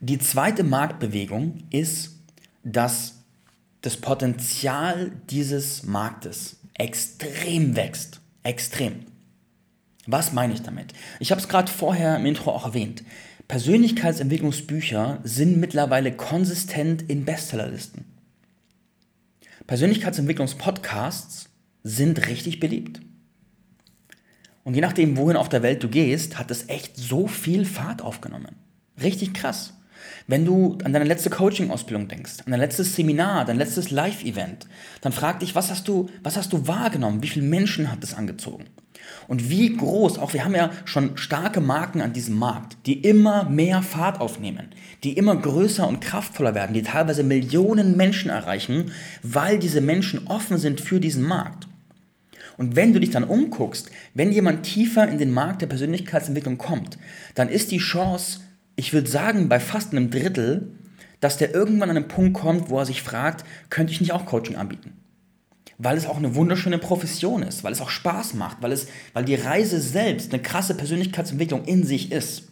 Die 0.00 0.18
zweite 0.18 0.64
Marktbewegung 0.64 1.64
ist, 1.70 2.18
dass 2.62 3.22
das 3.80 3.96
Potenzial 3.96 5.12
dieses 5.30 5.84
Marktes 5.84 6.58
extrem 6.74 7.74
wächst. 7.74 8.20
Extrem. 8.42 9.06
Was 10.06 10.32
meine 10.32 10.54
ich 10.54 10.62
damit? 10.62 10.92
Ich 11.20 11.30
habe 11.30 11.40
es 11.40 11.48
gerade 11.48 11.70
vorher 11.70 12.16
im 12.16 12.26
Intro 12.26 12.50
auch 12.50 12.64
erwähnt. 12.66 13.02
Persönlichkeitsentwicklungsbücher 13.50 15.18
sind 15.24 15.58
mittlerweile 15.58 16.12
konsistent 16.12 17.02
in 17.10 17.24
Bestsellerlisten. 17.24 18.04
Persönlichkeitsentwicklungspodcasts 19.66 21.48
sind 21.82 22.28
richtig 22.28 22.60
beliebt. 22.60 23.00
Und 24.62 24.74
je 24.74 24.80
nachdem, 24.80 25.16
wohin 25.16 25.36
auf 25.36 25.48
der 25.48 25.64
Welt 25.64 25.82
du 25.82 25.88
gehst, 25.88 26.38
hat 26.38 26.52
es 26.52 26.68
echt 26.68 26.96
so 26.96 27.26
viel 27.26 27.64
Fahrt 27.64 28.02
aufgenommen. 28.02 28.54
Richtig 29.02 29.34
krass. 29.34 29.72
Wenn 30.28 30.44
du 30.44 30.78
an 30.84 30.92
deine 30.92 31.06
letzte 31.06 31.30
Coaching-Ausbildung 31.30 32.06
denkst, 32.06 32.42
an 32.44 32.52
dein 32.52 32.60
letztes 32.60 32.94
Seminar, 32.94 33.46
dein 33.46 33.58
letztes 33.58 33.90
Live-Event, 33.90 34.68
dann 35.00 35.10
frag 35.10 35.40
dich, 35.40 35.56
was 35.56 35.70
hast 35.70 35.88
du, 35.88 36.08
was 36.22 36.36
hast 36.36 36.52
du 36.52 36.68
wahrgenommen? 36.68 37.20
Wie 37.24 37.28
viele 37.28 37.46
Menschen 37.46 37.90
hat 37.90 38.04
es 38.04 38.14
angezogen? 38.14 38.66
Und 39.28 39.48
wie 39.48 39.76
groß, 39.76 40.18
auch 40.18 40.32
wir 40.34 40.44
haben 40.44 40.54
ja 40.54 40.70
schon 40.84 41.16
starke 41.16 41.60
Marken 41.60 42.00
an 42.00 42.12
diesem 42.12 42.36
Markt, 42.36 42.76
die 42.86 43.00
immer 43.00 43.48
mehr 43.48 43.82
Fahrt 43.82 44.20
aufnehmen, 44.20 44.68
die 45.04 45.16
immer 45.16 45.36
größer 45.36 45.86
und 45.86 46.00
kraftvoller 46.00 46.54
werden, 46.54 46.74
die 46.74 46.82
teilweise 46.82 47.22
Millionen 47.22 47.96
Menschen 47.96 48.30
erreichen, 48.30 48.92
weil 49.22 49.58
diese 49.58 49.80
Menschen 49.80 50.26
offen 50.26 50.58
sind 50.58 50.80
für 50.80 51.00
diesen 51.00 51.22
Markt. 51.22 51.68
Und 52.56 52.76
wenn 52.76 52.92
du 52.92 53.00
dich 53.00 53.10
dann 53.10 53.24
umguckst, 53.24 53.90
wenn 54.12 54.32
jemand 54.32 54.64
tiefer 54.64 55.08
in 55.08 55.18
den 55.18 55.30
Markt 55.30 55.62
der 55.62 55.66
Persönlichkeitsentwicklung 55.66 56.58
kommt, 56.58 56.98
dann 57.34 57.48
ist 57.48 57.70
die 57.70 57.78
Chance, 57.78 58.40
ich 58.76 58.92
würde 58.92 59.08
sagen, 59.08 59.48
bei 59.48 59.60
fast 59.60 59.92
einem 59.92 60.10
Drittel, 60.10 60.72
dass 61.20 61.38
der 61.38 61.54
irgendwann 61.54 61.90
an 61.90 61.96
einen 61.96 62.08
Punkt 62.08 62.34
kommt, 62.34 62.68
wo 62.68 62.78
er 62.78 62.86
sich 62.86 63.02
fragt, 63.02 63.46
könnte 63.70 63.92
ich 63.92 64.00
nicht 64.00 64.12
auch 64.12 64.26
Coaching 64.26 64.56
anbieten? 64.56 64.99
Weil 65.82 65.96
es 65.96 66.06
auch 66.06 66.18
eine 66.18 66.34
wunderschöne 66.34 66.78
Profession 66.78 67.42
ist, 67.42 67.64
weil 67.64 67.72
es 67.72 67.80
auch 67.80 67.88
Spaß 67.88 68.34
macht, 68.34 68.58
weil, 68.60 68.72
es, 68.72 68.86
weil 69.14 69.24
die 69.24 69.34
Reise 69.34 69.80
selbst 69.80 70.32
eine 70.32 70.42
krasse 70.42 70.74
Persönlichkeitsentwicklung 70.74 71.64
in 71.64 71.84
sich 71.84 72.12
ist. 72.12 72.44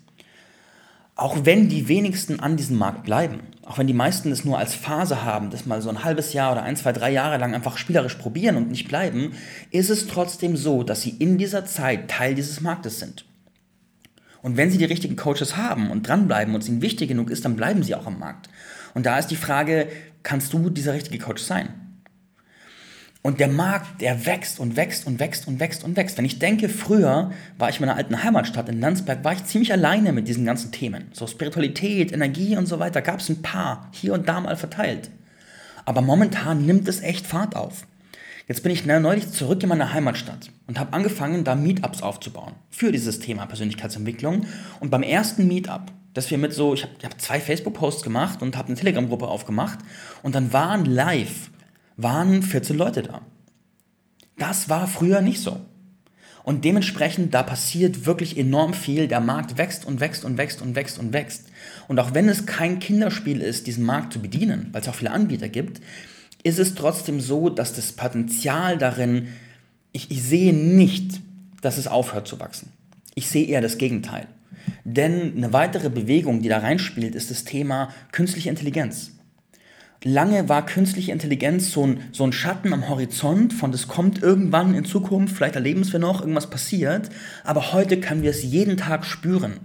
Auch 1.14 1.44
wenn 1.44 1.68
die 1.68 1.88
wenigsten 1.88 2.40
an 2.40 2.56
diesem 2.56 2.78
Markt 2.78 3.02
bleiben, 3.02 3.40
auch 3.66 3.76
wenn 3.76 3.86
die 3.86 3.92
meisten 3.92 4.32
es 4.32 4.44
nur 4.44 4.56
als 4.56 4.74
Phase 4.74 5.24
haben, 5.24 5.50
das 5.50 5.66
mal 5.66 5.82
so 5.82 5.90
ein 5.90 6.04
halbes 6.04 6.32
Jahr 6.32 6.52
oder 6.52 6.62
ein, 6.62 6.76
zwei, 6.76 6.92
drei 6.92 7.10
Jahre 7.10 7.36
lang 7.38 7.54
einfach 7.54 7.76
spielerisch 7.76 8.14
probieren 8.14 8.56
und 8.56 8.70
nicht 8.70 8.88
bleiben, 8.88 9.32
ist 9.70 9.90
es 9.90 10.06
trotzdem 10.06 10.56
so, 10.56 10.82
dass 10.82 11.02
sie 11.02 11.10
in 11.10 11.36
dieser 11.36 11.66
Zeit 11.66 12.08
Teil 12.08 12.34
dieses 12.34 12.60
Marktes 12.60 12.98
sind. 12.98 13.26
Und 14.40 14.56
wenn 14.56 14.70
sie 14.70 14.78
die 14.78 14.84
richtigen 14.84 15.16
Coaches 15.16 15.56
haben 15.56 15.90
und 15.90 16.08
dranbleiben 16.08 16.54
und 16.54 16.62
es 16.62 16.68
ihnen 16.68 16.82
wichtig 16.82 17.08
genug 17.08 17.30
ist, 17.30 17.44
dann 17.44 17.56
bleiben 17.56 17.82
sie 17.82 17.94
auch 17.94 18.06
am 18.06 18.18
Markt. 18.20 18.48
Und 18.94 19.04
da 19.04 19.18
ist 19.18 19.26
die 19.26 19.36
Frage, 19.36 19.88
kannst 20.22 20.52
du 20.52 20.70
dieser 20.70 20.94
richtige 20.94 21.18
Coach 21.18 21.42
sein? 21.42 21.87
Und 23.22 23.40
der 23.40 23.48
Markt, 23.48 24.00
der 24.00 24.26
wächst 24.26 24.60
und 24.60 24.76
wächst 24.76 25.06
und 25.06 25.18
wächst 25.18 25.48
und 25.48 25.60
wächst 25.60 25.84
und 25.84 25.96
wächst. 25.96 26.16
Wenn 26.16 26.24
ich 26.24 26.38
denke, 26.38 26.68
früher 26.68 27.32
war 27.58 27.68
ich 27.68 27.76
in 27.76 27.86
meiner 27.86 27.96
alten 27.96 28.22
Heimatstadt 28.22 28.68
in 28.68 28.80
Landsberg, 28.80 29.24
war 29.24 29.32
ich 29.32 29.44
ziemlich 29.44 29.72
alleine 29.72 30.12
mit 30.12 30.28
diesen 30.28 30.44
ganzen 30.44 30.70
Themen. 30.70 31.08
So 31.12 31.26
Spiritualität, 31.26 32.12
Energie 32.12 32.56
und 32.56 32.66
so 32.66 32.78
weiter, 32.78 33.02
gab 33.02 33.20
es 33.20 33.28
ein 33.28 33.42
paar, 33.42 33.88
hier 33.92 34.14
und 34.14 34.28
da 34.28 34.40
mal 34.40 34.56
verteilt. 34.56 35.10
Aber 35.84 36.00
momentan 36.00 36.64
nimmt 36.64 36.86
es 36.86 37.00
echt 37.00 37.26
Fahrt 37.26 37.56
auf. 37.56 37.86
Jetzt 38.46 38.62
bin 38.62 38.72
ich 38.72 38.86
neulich 38.86 39.30
zurück 39.30 39.62
in 39.62 39.68
meine 39.68 39.92
Heimatstadt 39.92 40.50
und 40.66 40.78
habe 40.78 40.94
angefangen, 40.94 41.44
da 41.44 41.54
Meetups 41.54 42.00
aufzubauen 42.00 42.54
für 42.70 42.92
dieses 42.92 43.18
Thema 43.18 43.44
Persönlichkeitsentwicklung. 43.44 44.46
Und 44.80 44.90
beim 44.90 45.02
ersten 45.02 45.46
Meetup, 45.46 45.92
dass 46.14 46.30
wir 46.30 46.38
mit 46.38 46.54
so, 46.54 46.72
ich 46.72 46.82
habe 46.84 46.92
hab 47.04 47.20
zwei 47.20 47.40
Facebook-Posts 47.40 48.02
gemacht 48.04 48.40
und 48.40 48.56
habe 48.56 48.68
eine 48.68 48.76
Telegram-Gruppe 48.76 49.28
aufgemacht 49.28 49.80
und 50.22 50.34
dann 50.34 50.52
waren 50.54 50.86
live 50.86 51.50
waren 51.98 52.42
14 52.42 52.76
Leute 52.76 53.02
da. 53.02 53.20
Das 54.38 54.70
war 54.70 54.86
früher 54.86 55.20
nicht 55.20 55.40
so. 55.40 55.60
Und 56.44 56.64
dementsprechend, 56.64 57.34
da 57.34 57.42
passiert 57.42 58.06
wirklich 58.06 58.38
enorm 58.38 58.72
viel. 58.72 59.06
Der 59.06 59.20
Markt 59.20 59.58
wächst 59.58 59.84
und 59.84 60.00
wächst 60.00 60.24
und 60.24 60.38
wächst 60.38 60.62
und 60.62 60.76
wächst 60.76 60.98
und 60.98 61.12
wächst. 61.12 61.48
Und 61.88 62.00
auch 62.00 62.14
wenn 62.14 62.28
es 62.28 62.46
kein 62.46 62.78
Kinderspiel 62.78 63.42
ist, 63.42 63.66
diesen 63.66 63.84
Markt 63.84 64.14
zu 64.14 64.22
bedienen, 64.22 64.68
weil 64.72 64.80
es 64.80 64.88
auch 64.88 64.94
viele 64.94 65.10
Anbieter 65.10 65.50
gibt, 65.50 65.82
ist 66.44 66.58
es 66.58 66.74
trotzdem 66.74 67.20
so, 67.20 67.50
dass 67.50 67.74
das 67.74 67.92
Potenzial 67.92 68.78
darin, 68.78 69.28
ich, 69.92 70.10
ich 70.10 70.22
sehe 70.22 70.54
nicht, 70.54 71.20
dass 71.60 71.76
es 71.76 71.88
aufhört 71.88 72.28
zu 72.28 72.40
wachsen. 72.40 72.72
Ich 73.14 73.28
sehe 73.28 73.46
eher 73.46 73.60
das 73.60 73.76
Gegenteil. 73.76 74.26
Denn 74.84 75.36
eine 75.36 75.52
weitere 75.52 75.90
Bewegung, 75.90 76.40
die 76.40 76.48
da 76.48 76.58
reinspielt, 76.58 77.14
ist 77.14 77.30
das 77.30 77.44
Thema 77.44 77.92
künstliche 78.12 78.48
Intelligenz. 78.48 79.10
Lange 80.04 80.48
war 80.48 80.64
künstliche 80.64 81.10
Intelligenz 81.10 81.72
so 81.72 81.84
ein, 81.84 82.00
so 82.12 82.22
ein 82.22 82.32
Schatten 82.32 82.72
am 82.72 82.88
Horizont 82.88 83.52
von 83.52 83.72
das 83.72 83.88
kommt 83.88 84.22
irgendwann 84.22 84.74
in 84.74 84.84
Zukunft, 84.84 85.34
vielleicht 85.34 85.56
erleben 85.56 85.80
es 85.80 85.92
wir 85.92 85.98
noch, 85.98 86.20
irgendwas 86.20 86.50
passiert, 86.50 87.10
aber 87.42 87.72
heute 87.72 87.98
können 87.98 88.22
wir 88.22 88.30
es 88.30 88.44
jeden 88.44 88.76
Tag 88.76 89.04
spüren. 89.04 89.58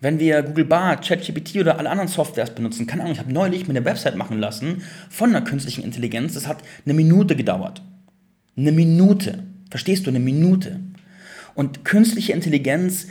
Wenn 0.00 0.20
wir 0.20 0.42
Google 0.42 0.66
Bart, 0.66 1.04
ChatGPT 1.04 1.56
oder 1.56 1.78
alle 1.78 1.90
anderen 1.90 2.08
Softwares 2.08 2.50
benutzen, 2.50 2.86
keine 2.86 3.02
Ahnung, 3.02 3.14
ich 3.14 3.18
habe 3.18 3.32
neulich 3.32 3.66
mir 3.66 3.70
eine 3.70 3.84
Website 3.84 4.16
machen 4.16 4.38
lassen 4.38 4.82
von 5.10 5.30
einer 5.30 5.42
künstlichen 5.42 5.82
Intelligenz, 5.82 6.34
das 6.34 6.46
hat 6.46 6.58
eine 6.84 6.94
Minute 6.94 7.34
gedauert. 7.34 7.82
Eine 8.56 8.70
Minute. 8.70 9.42
Verstehst 9.68 10.06
du, 10.06 10.10
eine 10.10 10.20
Minute. 10.20 10.78
Und 11.54 11.84
künstliche 11.84 12.34
Intelligenz 12.34 13.08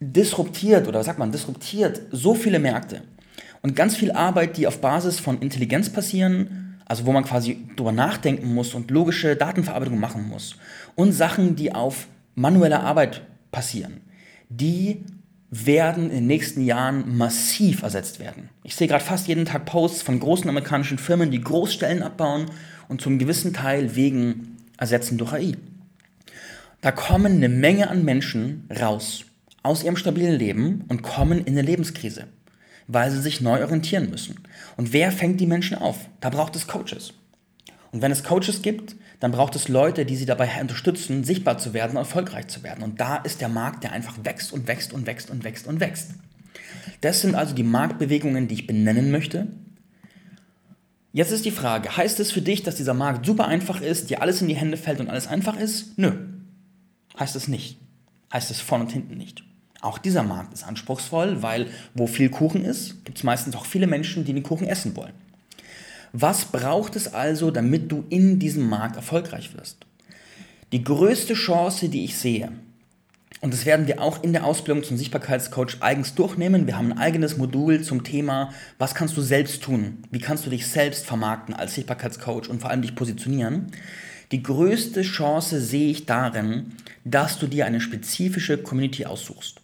disruptiert 0.00 0.88
oder 0.88 1.04
sagt 1.04 1.18
man, 1.18 1.30
disruptiert 1.30 2.00
so 2.10 2.34
viele 2.34 2.58
Märkte. 2.58 3.02
Und 3.66 3.74
ganz 3.74 3.96
viel 3.96 4.12
Arbeit, 4.12 4.58
die 4.58 4.68
auf 4.68 4.80
Basis 4.80 5.18
von 5.18 5.40
Intelligenz 5.40 5.90
passieren, 5.90 6.78
also 6.84 7.04
wo 7.04 7.10
man 7.10 7.24
quasi 7.24 7.66
drüber 7.74 7.90
nachdenken 7.90 8.54
muss 8.54 8.74
und 8.74 8.92
logische 8.92 9.34
Datenverarbeitung 9.34 9.98
machen 9.98 10.28
muss. 10.28 10.54
Und 10.94 11.10
Sachen, 11.10 11.56
die 11.56 11.74
auf 11.74 12.06
manueller 12.36 12.84
Arbeit 12.84 13.22
passieren, 13.50 14.02
die 14.48 15.04
werden 15.50 16.10
in 16.10 16.18
den 16.18 16.26
nächsten 16.28 16.64
Jahren 16.64 17.16
massiv 17.16 17.82
ersetzt 17.82 18.20
werden. 18.20 18.50
Ich 18.62 18.76
sehe 18.76 18.86
gerade 18.86 19.02
fast 19.02 19.26
jeden 19.26 19.46
Tag 19.46 19.64
Posts 19.64 20.02
von 20.02 20.20
großen 20.20 20.48
amerikanischen 20.48 20.98
Firmen, 20.98 21.32
die 21.32 21.40
Großstellen 21.40 22.04
abbauen 22.04 22.46
und 22.86 23.00
zum 23.00 23.18
gewissen 23.18 23.52
Teil 23.52 23.96
wegen 23.96 24.58
ersetzen 24.78 25.18
durch 25.18 25.32
AI. 25.32 25.54
Da 26.82 26.92
kommen 26.92 27.32
eine 27.32 27.48
Menge 27.48 27.90
an 27.90 28.04
Menschen 28.04 28.68
raus 28.80 29.24
aus 29.64 29.82
ihrem 29.82 29.96
stabilen 29.96 30.38
Leben 30.38 30.84
und 30.86 31.02
kommen 31.02 31.40
in 31.40 31.54
eine 31.54 31.62
Lebenskrise, 31.62 32.28
weil 32.88 33.10
sie 33.10 33.20
sich 33.20 33.40
neu 33.40 33.62
orientieren 33.62 34.10
müssen. 34.10 34.40
Und 34.76 34.92
wer 34.92 35.12
fängt 35.12 35.40
die 35.40 35.46
Menschen 35.46 35.76
auf? 35.76 36.08
Da 36.20 36.30
braucht 36.30 36.56
es 36.56 36.66
Coaches. 36.66 37.12
Und 37.92 38.02
wenn 38.02 38.12
es 38.12 38.24
Coaches 38.24 38.62
gibt, 38.62 38.96
dann 39.20 39.32
braucht 39.32 39.56
es 39.56 39.68
Leute, 39.68 40.04
die 40.04 40.16
sie 40.16 40.26
dabei 40.26 40.50
unterstützen, 40.60 41.24
sichtbar 41.24 41.58
zu 41.58 41.72
werden, 41.72 41.96
erfolgreich 41.96 42.48
zu 42.48 42.62
werden. 42.62 42.84
Und 42.84 43.00
da 43.00 43.16
ist 43.16 43.40
der 43.40 43.48
Markt, 43.48 43.84
der 43.84 43.92
einfach 43.92 44.16
wächst 44.22 44.52
und 44.52 44.68
wächst 44.68 44.92
und 44.92 45.06
wächst 45.06 45.30
und 45.30 45.44
wächst 45.44 45.66
und 45.66 45.80
wächst. 45.80 46.10
Das 47.00 47.20
sind 47.20 47.34
also 47.34 47.54
die 47.54 47.62
Marktbewegungen, 47.62 48.48
die 48.48 48.54
ich 48.54 48.66
benennen 48.66 49.10
möchte. 49.10 49.48
Jetzt 51.12 51.32
ist 51.32 51.46
die 51.46 51.50
Frage, 51.50 51.96
heißt 51.96 52.20
es 52.20 52.30
für 52.30 52.42
dich, 52.42 52.62
dass 52.62 52.74
dieser 52.74 52.92
Markt 52.92 53.24
super 53.24 53.48
einfach 53.48 53.80
ist, 53.80 54.10
dir 54.10 54.20
alles 54.20 54.42
in 54.42 54.48
die 54.48 54.56
Hände 54.56 54.76
fällt 54.76 55.00
und 55.00 55.08
alles 55.08 55.26
einfach 55.26 55.56
ist? 55.56 55.96
Nö, 55.98 56.12
heißt 57.18 57.36
es 57.36 57.48
nicht. 57.48 57.78
Heißt 58.32 58.50
es 58.50 58.60
vorne 58.60 58.84
und 58.84 58.92
hinten 58.92 59.16
nicht. 59.16 59.42
Auch 59.86 59.98
dieser 59.98 60.24
Markt 60.24 60.52
ist 60.52 60.64
anspruchsvoll, 60.64 61.42
weil 61.42 61.68
wo 61.94 62.08
viel 62.08 62.28
Kuchen 62.28 62.64
ist, 62.64 63.04
gibt 63.04 63.18
es 63.18 63.24
meistens 63.24 63.54
auch 63.54 63.64
viele 63.64 63.86
Menschen, 63.86 64.24
die 64.24 64.32
den 64.32 64.42
Kuchen 64.42 64.66
essen 64.66 64.96
wollen. 64.96 65.12
Was 66.12 66.46
braucht 66.46 66.96
es 66.96 67.14
also, 67.14 67.52
damit 67.52 67.92
du 67.92 68.04
in 68.08 68.40
diesem 68.40 68.68
Markt 68.68 68.96
erfolgreich 68.96 69.56
wirst? 69.56 69.86
Die 70.72 70.82
größte 70.82 71.34
Chance, 71.34 71.88
die 71.88 72.04
ich 72.04 72.16
sehe, 72.16 72.50
und 73.40 73.54
das 73.54 73.64
werden 73.64 73.86
wir 73.86 74.02
auch 74.02 74.24
in 74.24 74.32
der 74.32 74.44
Ausbildung 74.44 74.82
zum 74.82 74.96
Sichtbarkeitscoach 74.96 75.76
eigens 75.78 76.16
durchnehmen. 76.16 76.66
Wir 76.66 76.76
haben 76.76 76.90
ein 76.90 76.98
eigenes 76.98 77.36
Modul 77.36 77.82
zum 77.82 78.02
Thema, 78.02 78.50
was 78.78 78.96
kannst 78.96 79.16
du 79.16 79.20
selbst 79.20 79.62
tun? 79.62 79.98
Wie 80.10 80.18
kannst 80.18 80.44
du 80.46 80.50
dich 80.50 80.66
selbst 80.66 81.06
vermarkten 81.06 81.54
als 81.54 81.76
Sichtbarkeitscoach 81.76 82.48
und 82.48 82.60
vor 82.60 82.70
allem 82.70 82.82
dich 82.82 82.96
positionieren? 82.96 83.70
Die 84.32 84.42
größte 84.42 85.02
Chance 85.02 85.60
sehe 85.60 85.90
ich 85.90 86.06
darin, 86.06 86.72
dass 87.04 87.38
du 87.38 87.46
dir 87.46 87.66
eine 87.66 87.80
spezifische 87.80 88.58
Community 88.58 89.06
aussuchst. 89.06 89.60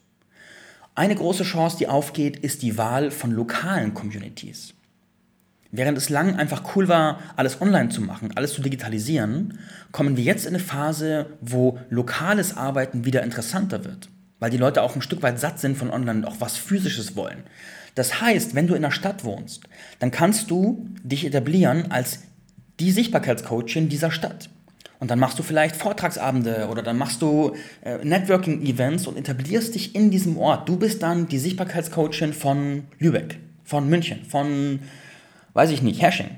Eine 0.94 1.14
große 1.14 1.44
Chance, 1.44 1.78
die 1.78 1.88
aufgeht, 1.88 2.36
ist 2.38 2.60
die 2.60 2.76
Wahl 2.76 3.10
von 3.10 3.30
lokalen 3.30 3.94
Communities. 3.94 4.74
Während 5.70 5.96
es 5.96 6.10
lang 6.10 6.36
einfach 6.36 6.76
cool 6.76 6.86
war, 6.86 7.18
alles 7.34 7.62
online 7.62 7.88
zu 7.88 8.02
machen, 8.02 8.30
alles 8.36 8.52
zu 8.52 8.60
digitalisieren, 8.60 9.58
kommen 9.90 10.18
wir 10.18 10.24
jetzt 10.24 10.44
in 10.44 10.54
eine 10.54 10.62
Phase, 10.62 11.30
wo 11.40 11.78
lokales 11.88 12.58
Arbeiten 12.58 13.06
wieder 13.06 13.22
interessanter 13.22 13.86
wird, 13.86 14.10
weil 14.38 14.50
die 14.50 14.58
Leute 14.58 14.82
auch 14.82 14.94
ein 14.94 15.00
Stück 15.00 15.22
weit 15.22 15.40
satt 15.40 15.58
sind 15.58 15.78
von 15.78 15.90
online 15.90 16.18
und 16.18 16.24
auch 16.26 16.40
was 16.40 16.58
Physisches 16.58 17.16
wollen. 17.16 17.44
Das 17.94 18.20
heißt, 18.20 18.54
wenn 18.54 18.66
du 18.66 18.74
in 18.74 18.82
der 18.82 18.90
Stadt 18.90 19.24
wohnst, 19.24 19.62
dann 19.98 20.10
kannst 20.10 20.50
du 20.50 20.86
dich 21.02 21.24
etablieren 21.24 21.90
als 21.90 22.18
die 22.80 22.92
Sichtbarkeitscoachin 22.92 23.88
dieser 23.88 24.10
Stadt. 24.10 24.50
Und 25.02 25.10
dann 25.10 25.18
machst 25.18 25.36
du 25.36 25.42
vielleicht 25.42 25.74
Vortragsabende 25.74 26.68
oder 26.70 26.80
dann 26.80 26.96
machst 26.96 27.22
du 27.22 27.56
äh, 27.84 28.04
Networking-Events 28.04 29.08
und 29.08 29.18
etablierst 29.18 29.74
dich 29.74 29.96
in 29.96 30.12
diesem 30.12 30.38
Ort. 30.38 30.68
Du 30.68 30.76
bist 30.76 31.02
dann 31.02 31.26
die 31.26 31.40
Sichtbarkeitscoachin 31.40 32.32
von 32.32 32.84
Lübeck, 33.00 33.40
von 33.64 33.88
München, 33.88 34.24
von 34.26 34.78
weiß 35.54 35.70
ich 35.70 35.82
nicht, 35.82 36.00
Hashing. 36.00 36.30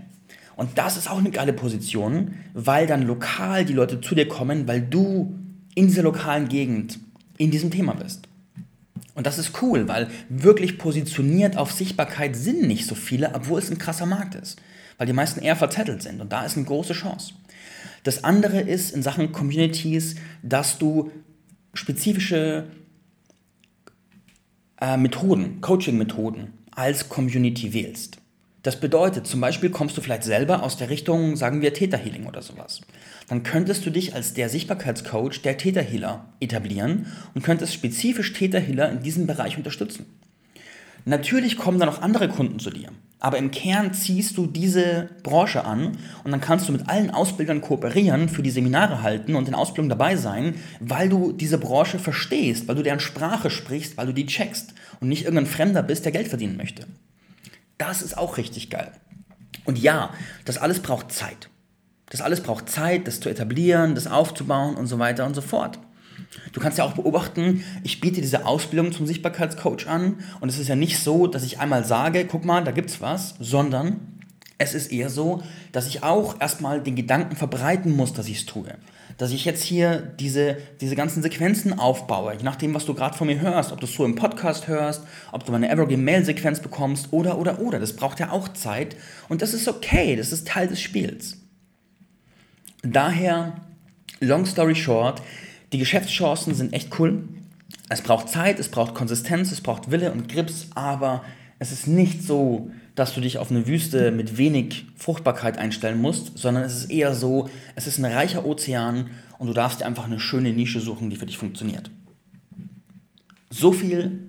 Und 0.57 0.79
das 0.79 0.97
ist 0.97 1.11
auch 1.11 1.19
eine 1.19 1.31
geile 1.31 1.53
Position, 1.53 2.37
weil 2.55 2.87
dann 2.87 3.03
lokal 3.03 3.67
die 3.67 3.75
Leute 3.75 4.01
zu 4.01 4.15
dir 4.15 4.29
kommen, 4.29 4.67
weil 4.67 4.81
du 4.81 5.39
in 5.75 5.89
dieser 5.89 6.03
lokalen 6.03 6.49
Gegend 6.49 6.99
in 7.37 7.51
diesem 7.51 7.71
Thema 7.71 7.93
bist. 7.93 8.29
Und 9.15 9.27
das 9.27 9.37
ist 9.37 9.61
cool, 9.61 9.89
weil 9.89 10.09
wirklich 10.31 10.79
positioniert 10.79 11.59
auf 11.59 11.71
Sichtbarkeit 11.71 12.35
sind 12.35 12.63
nicht 12.63 12.87
so 12.87 12.95
viele, 12.95 13.35
obwohl 13.35 13.59
es 13.59 13.71
ein 13.71 13.77
krasser 13.77 14.07
Markt 14.07 14.37
ist. 14.37 14.59
Weil 14.97 15.07
die 15.07 15.13
meisten 15.13 15.43
eher 15.43 15.57
verzettelt 15.57 16.03
sind 16.03 16.23
und 16.23 16.33
da 16.33 16.47
ist 16.47 16.57
eine 16.57 16.65
große 16.65 16.95
Chance. 16.95 17.35
Das 18.05 18.23
andere 18.23 18.61
ist 18.61 18.93
in 18.93 19.03
Sachen 19.03 19.33
Communities, 19.33 20.15
dass 20.43 20.79
du 20.79 21.11
spezifische 21.73 22.67
äh, 24.81 24.97
Methoden, 24.97 25.61
Coaching-Methoden 25.61 26.53
als 26.71 27.09
Community 27.09 27.73
wählst. 27.73 28.19
Das 28.63 28.81
bedeutet, 28.81 29.27
zum 29.27 29.41
Beispiel 29.41 29.69
kommst 29.69 29.97
du 29.97 30.01
vielleicht 30.01 30.25
selber 30.25 30.63
aus 30.63 30.77
der 30.77 30.89
Richtung, 30.89 31.37
sagen 31.37 31.61
wir, 31.61 31.75
Täterhealing 31.75 32.27
oder 32.27 32.41
sowas. 32.41 32.81
Dann 33.29 33.43
könntest 33.43 33.85
du 33.85 33.91
dich 33.91 34.15
als 34.15 34.33
der 34.33 34.49
Sichtbarkeitscoach 34.49 35.43
der 35.43 35.59
Täterhealer 35.59 36.33
etablieren 36.41 37.07
und 37.35 37.43
könntest 37.43 37.75
spezifisch 37.75 38.33
Täterhealer 38.33 38.91
in 38.91 39.03
diesem 39.03 39.27
Bereich 39.27 39.57
unterstützen. 39.59 40.07
Natürlich 41.05 41.59
kommen 41.59 41.79
da 41.79 41.85
noch 41.85 42.01
andere 42.01 42.29
Kunden 42.29 42.59
zu 42.59 42.71
dir, 42.71 42.89
aber 43.25 43.39
im 43.39 43.51
Kern 43.51 43.95
ziehst 43.95 44.37
du 44.37 44.47
diese 44.47 45.09
Branche 45.23 45.65
an 45.65 45.97
und 46.25 46.31
dann 46.31 46.43
kannst 46.43 46.69
du 46.69 46.73
mit 46.73 46.91
allen 46.91 47.11
Ausbildern 47.11 47.63
kooperieren, 47.63 48.29
für 48.29 48.43
die 48.43 48.51
Seminare 48.51 49.01
halten 49.01 49.35
und 49.35 49.49
in 49.49 49.55
Ausbildung 49.55 49.89
dabei 49.89 50.17
sein, 50.17 50.57
weil 50.79 51.09
du 51.09 51.33
diese 51.33 51.57
Branche 51.57 51.99
verstehst, 51.99 52.69
weil 52.69 52.75
du 52.75 52.83
deren 52.83 53.01
Sprache 53.01 53.49
sprichst, 53.49 53.97
weil 53.97 54.09
du 54.09 54.13
die 54.13 54.27
checkst 54.27 54.75
und 55.01 55.09
nicht 55.09 55.25
irgendein 55.25 55.47
Fremder 55.47 55.83
bist, 55.83 56.05
der 56.05 56.13
Geld 56.13 56.29
verdienen 56.29 56.59
möchte. 56.59 56.87
Das 57.79 58.03
ist 58.03 58.19
auch 58.19 58.37
richtig 58.37 58.69
geil. 58.69 58.93
Und 59.65 59.79
ja, 59.79 60.11
das 60.45 60.59
alles 60.59 60.81
braucht 60.81 61.11
Zeit. 61.11 61.49
Das 62.11 62.21
alles 62.21 62.43
braucht 62.43 62.69
Zeit, 62.69 63.09
das 63.09 63.21
zu 63.21 63.31
etablieren, 63.31 63.95
das 63.95 64.07
aufzubauen 64.07 64.77
und 64.77 64.87
so 64.87 64.99
weiter 64.99 65.25
und 65.25 65.33
so 65.33 65.41
fort. 65.41 65.79
Du 66.53 66.61
kannst 66.61 66.79
ja 66.79 66.85
auch 66.85 66.93
beobachten, 66.93 67.65
ich 67.83 68.01
biete 68.01 68.21
diese 68.21 68.47
Ausbildung 68.47 68.93
zum 68.93 69.07
Sichtbarkeitscoach 69.07 69.87
an 69.87 70.19
und 70.41 70.49
es 70.49 70.59
ist 70.59 70.69
ja 70.69 70.77
nicht 70.77 70.99
so, 70.99 71.27
dass 71.27 71.45
ich 71.45 71.61
einmal 71.61 71.85
sage, 71.85 72.25
guck 72.25 72.45
mal, 72.45 72.65
da 72.65 72.71
gibt's 72.71 73.01
was, 73.01 73.35
sondern 73.39 74.01
es 74.59 74.75
ist 74.75 74.93
eher 74.93 75.11
so, 75.11 75.43
dass 75.73 75.87
ich 75.87 76.03
auch 76.03 76.41
erstmal 76.41 76.81
den 76.81 76.97
Gedanken 76.97 77.37
verbreiten 77.37 77.95
muss, 77.95 78.13
dass 78.13 78.29
ich 78.29 78.39
es 78.39 78.47
tue 78.47 78.75
dass 79.19 79.31
ich 79.31 79.45
jetzt 79.45 79.63
hier 79.63 79.99
diese, 80.19 80.57
diese 80.81 80.97
ganzen 80.97 81.23
Sequenzen 81.23 81.79
aufbaue, 81.79 82.35
je 82.35 82.43
nachdem, 82.43 82.75
was 82.75 82.85
du 82.85 82.95
gerade 82.95 83.17
von 83.17 83.27
mir 83.27 83.41
hörst, 83.41 83.73
ob 83.73 83.81
du 83.81 83.87
es 83.87 83.95
so 83.95 84.05
im 84.05 84.15
Podcast 84.15 84.67
hörst, 84.67 85.03
ob 85.33 85.45
du 85.45 85.53
meine 85.53 85.71
Evergreen-Mail-Sequenz 85.71 86.61
bekommst 86.61 87.13
oder, 87.13 87.39
oder, 87.39 87.61
oder. 87.61 87.79
Das 87.79 87.95
braucht 87.95 88.21
ja 88.21 88.31
auch 88.31 88.49
Zeit 88.49 88.97
und 89.29 89.43
das 89.43 89.55
ist 89.55 89.69
okay, 89.69 90.17
das 90.17 90.33
ist 90.33 90.49
Teil 90.49 90.69
des 90.69 90.81
Spiels. 90.81 91.39
Daher, 92.83 93.55
long 94.21 94.47
story 94.47 94.75
short, 94.75 95.23
die 95.75 95.79
Geschäftschancen 95.81 96.55
sind 96.55 96.73
echt 96.73 97.01
cool. 97.01 97.25
Es 97.89 98.01
braucht 98.01 98.29
Zeit, 98.29 98.61
es 98.61 98.69
braucht 98.69 98.95
Konsistenz, 98.95 99.51
es 99.51 99.61
braucht 99.61 99.91
Wille 99.91 100.13
und 100.13 100.29
Grips, 100.29 100.69
aber 100.77 101.25
es 101.59 101.73
ist 101.73 101.89
nicht 101.89 102.23
so, 102.23 102.71
dass 102.95 103.13
du 103.13 103.21
dich 103.21 103.39
auf 103.39 103.51
eine 103.51 103.67
Wüste 103.67 104.13
mit 104.13 104.39
wenig 104.39 104.87
Fruchtbarkeit 104.95 105.59
einstellen 105.59 106.01
musst, 106.01 106.39
sondern 106.39 106.63
es 106.63 106.77
ist 106.77 106.91
eher 106.93 107.13
so, 107.13 107.51
es 107.75 107.89
ist 107.89 107.99
ein 107.99 108.05
reicher 108.05 108.47
Ozean 108.47 109.11
und 109.39 109.49
du 109.49 109.53
darfst 109.53 109.81
dir 109.81 109.87
einfach 109.87 110.05
eine 110.05 110.21
schöne 110.21 110.53
Nische 110.53 110.79
suchen, 110.79 111.11
die 111.11 111.17
für 111.17 111.27
dich 111.27 111.39
funktioniert. 111.39 111.91
So 113.51 113.73
viel 113.73 114.21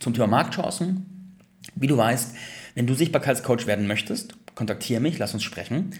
zum 0.00 0.14
Thema 0.14 0.26
Marktchancen. 0.26 1.38
Wie 1.76 1.86
du 1.86 1.96
weißt, 1.96 2.34
wenn 2.74 2.88
du 2.88 2.94
Sichtbarkeitscoach 2.94 3.68
werden 3.68 3.86
möchtest, 3.86 4.34
kontaktiere 4.56 5.00
mich, 5.00 5.16
lass 5.18 5.32
uns 5.32 5.44
sprechen. 5.44 5.94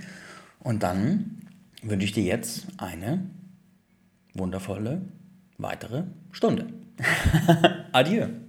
Und 0.58 0.82
dann 0.82 1.38
wünsche 1.82 2.04
ich 2.04 2.12
dir 2.12 2.24
jetzt 2.24 2.66
eine 2.78 3.30
wundervolle 4.34 5.02
weitere 5.58 6.04
Stunde. 6.32 6.66
Adieu. 7.92 8.41